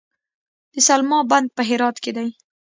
د 0.73 0.75
سلما 0.87 1.19
بند 1.31 1.47
په 1.55 1.61
هرات 1.69 1.95
کې 2.03 2.11
دی 2.17 2.27